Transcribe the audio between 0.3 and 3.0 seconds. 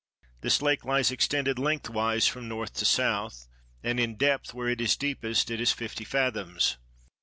The lake lies extended lengthwise from North to